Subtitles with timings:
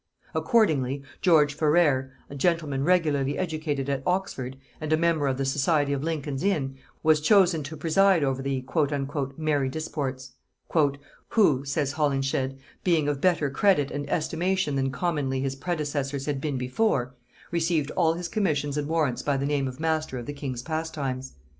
[0.33, 5.93] Accordingly, George Ferrers, a gentleman regularly educated at Oxford, and a member of the society
[5.93, 8.65] of Lincoln's inn, was chosen to preside over the
[9.37, 10.31] "merry disports;"
[11.33, 16.57] "who," says Holinshed, "being of better credit and estimation than commonly his predecessors had been
[16.57, 17.13] before,
[17.51, 21.33] received all his commissions and warrants by the name of master of the king's pastimes.